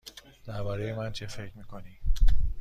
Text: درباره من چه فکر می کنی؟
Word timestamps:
درباره 0.45 0.95
من 0.95 1.11
چه 1.11 1.27
فکر 1.27 1.57
می 1.57 1.63
کنی؟ 1.63 1.97